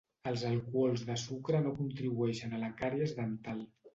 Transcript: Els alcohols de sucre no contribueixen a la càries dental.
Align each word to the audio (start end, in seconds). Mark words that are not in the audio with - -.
Els 0.29 0.43
alcohols 0.51 1.03
de 1.09 1.17
sucre 1.25 1.59
no 1.67 1.75
contribueixen 1.83 2.57
a 2.57 2.63
la 2.65 2.73
càries 2.83 3.17
dental. 3.23 3.63